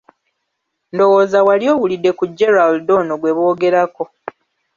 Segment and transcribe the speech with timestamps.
[0.93, 4.03] Ndowooza wali owulidde ku Gerald ono gwe boogerako.